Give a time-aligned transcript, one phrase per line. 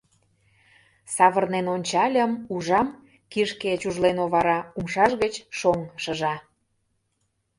[1.15, 2.87] Савырнен ончальым, ужам—
[3.31, 6.35] кишке чужлен овара, умшаж гыч шоҥ шыжа...